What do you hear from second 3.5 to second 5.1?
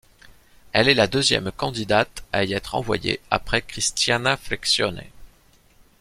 Cristiana Frixione.